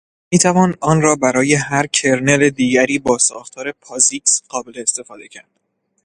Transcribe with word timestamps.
میتوان 0.31 0.75
آن 0.81 1.01
را 1.01 1.15
برای 1.15 1.53
هر 1.53 1.87
کرنل 1.87 2.49
دیگری 2.49 2.99
با 2.99 3.17
ساختار 3.17 3.71
پازیکس 3.71 4.41
قابل 4.49 4.73
استفاده 4.77 5.27
کرد. 5.27 5.49